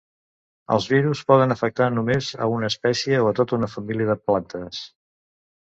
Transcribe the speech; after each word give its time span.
Els 0.75 0.87
virus 0.93 1.21
poden 1.31 1.53
afectar 1.57 1.89
només 1.99 2.31
a 2.45 2.49
una 2.55 2.71
espècie 2.73 3.23
o 3.27 3.29
a 3.33 3.37
tota 3.41 3.59
una 3.61 3.73
família 3.77 4.11
de 4.15 4.21
plantes. 4.31 4.85